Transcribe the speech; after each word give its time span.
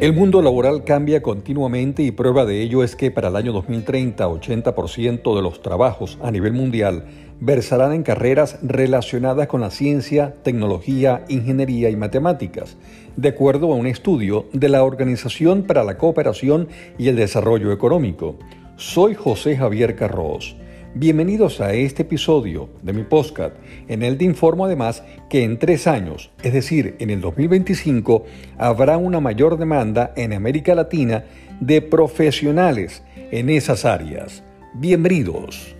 El 0.00 0.12
mundo 0.12 0.42
laboral 0.42 0.84
cambia 0.84 1.22
continuamente 1.22 2.04
y 2.04 2.12
prueba 2.12 2.44
de 2.44 2.62
ello 2.62 2.84
es 2.84 2.94
que 2.94 3.10
para 3.10 3.30
el 3.30 3.36
año 3.36 3.52
2030 3.52 4.28
80% 4.28 5.34
de 5.34 5.42
los 5.42 5.60
trabajos 5.60 6.18
a 6.22 6.30
nivel 6.30 6.52
mundial 6.52 7.06
versarán 7.40 7.92
en 7.92 8.04
carreras 8.04 8.60
relacionadas 8.62 9.48
con 9.48 9.60
la 9.60 9.72
ciencia, 9.72 10.36
tecnología, 10.44 11.24
ingeniería 11.28 11.90
y 11.90 11.96
matemáticas, 11.96 12.76
de 13.16 13.30
acuerdo 13.30 13.72
a 13.72 13.74
un 13.74 13.88
estudio 13.88 14.46
de 14.52 14.68
la 14.68 14.84
Organización 14.84 15.64
para 15.64 15.82
la 15.82 15.98
Cooperación 15.98 16.68
y 16.96 17.08
el 17.08 17.16
Desarrollo 17.16 17.72
Económico. 17.72 18.38
Soy 18.76 19.14
José 19.14 19.56
Javier 19.56 19.96
Carros. 19.96 20.54
Bienvenidos 21.00 21.60
a 21.60 21.74
este 21.74 22.02
episodio 22.02 22.70
de 22.82 22.92
mi 22.92 23.04
podcast. 23.04 23.54
En 23.86 24.02
el 24.02 24.18
te 24.18 24.24
informo 24.24 24.64
además 24.64 25.04
que 25.30 25.44
en 25.44 25.56
tres 25.60 25.86
años, 25.86 26.32
es 26.42 26.52
decir, 26.52 26.96
en 26.98 27.10
el 27.10 27.20
2025, 27.20 28.24
habrá 28.58 28.96
una 28.96 29.20
mayor 29.20 29.58
demanda 29.58 30.12
en 30.16 30.32
América 30.32 30.74
Latina 30.74 31.24
de 31.60 31.82
profesionales 31.82 33.04
en 33.30 33.48
esas 33.48 33.84
áreas. 33.84 34.42
Bienvenidos. 34.74 35.76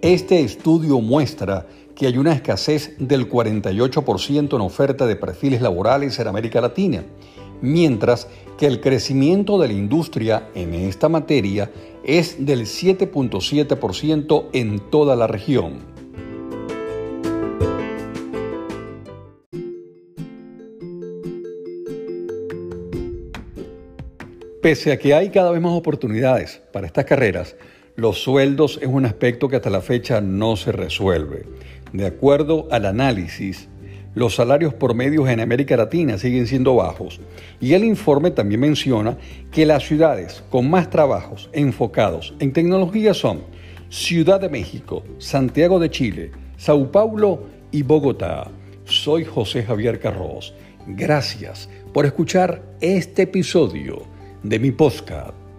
Este 0.00 0.40
estudio 0.40 1.02
muestra 1.02 1.66
que 2.00 2.06
hay 2.06 2.16
una 2.16 2.32
escasez 2.32 2.94
del 2.98 3.28
48% 3.28 4.54
en 4.54 4.60
oferta 4.62 5.06
de 5.06 5.16
perfiles 5.16 5.60
laborales 5.60 6.18
en 6.18 6.28
América 6.28 6.62
Latina, 6.62 7.04
mientras 7.60 8.26
que 8.56 8.64
el 8.64 8.80
crecimiento 8.80 9.58
de 9.58 9.68
la 9.68 9.74
industria 9.74 10.48
en 10.54 10.72
esta 10.72 11.10
materia 11.10 11.70
es 12.02 12.46
del 12.46 12.62
7.7% 12.62 14.46
en 14.54 14.80
toda 14.88 15.14
la 15.14 15.26
región. 15.26 15.80
Pese 24.62 24.92
a 24.92 24.98
que 24.98 25.12
hay 25.12 25.28
cada 25.28 25.50
vez 25.50 25.60
más 25.60 25.72
oportunidades 25.72 26.62
para 26.72 26.86
estas 26.86 27.04
carreras, 27.04 27.56
los 27.96 28.22
sueldos 28.22 28.78
es 28.80 28.88
un 28.88 29.04
aspecto 29.04 29.50
que 29.50 29.56
hasta 29.56 29.68
la 29.68 29.82
fecha 29.82 30.22
no 30.22 30.56
se 30.56 30.72
resuelve. 30.72 31.44
De 31.92 32.06
acuerdo 32.06 32.68
al 32.70 32.86
análisis, 32.86 33.68
los 34.14 34.34
salarios 34.34 34.74
promedios 34.74 35.28
en 35.28 35.40
América 35.40 35.76
Latina 35.76 36.18
siguen 36.18 36.46
siendo 36.46 36.74
bajos 36.74 37.20
y 37.60 37.74
el 37.74 37.84
informe 37.84 38.30
también 38.30 38.60
menciona 38.60 39.16
que 39.52 39.66
las 39.66 39.84
ciudades 39.84 40.42
con 40.50 40.68
más 40.68 40.90
trabajos 40.90 41.48
enfocados 41.52 42.34
en 42.40 42.52
tecnología 42.52 43.14
son 43.14 43.42
Ciudad 43.88 44.40
de 44.40 44.48
México, 44.48 45.02
Santiago 45.18 45.80
de 45.80 45.90
Chile, 45.90 46.30
Sao 46.56 46.92
Paulo 46.92 47.42
y 47.72 47.82
Bogotá. 47.82 48.48
Soy 48.84 49.24
José 49.24 49.64
Javier 49.64 49.98
Carros. 49.98 50.54
Gracias 50.86 51.68
por 51.92 52.06
escuchar 52.06 52.62
este 52.80 53.22
episodio 53.22 54.02
de 54.42 54.58
mi 54.58 54.70
podcast. 54.70 55.49